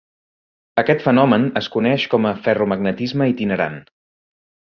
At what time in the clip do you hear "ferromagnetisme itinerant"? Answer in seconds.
2.47-3.77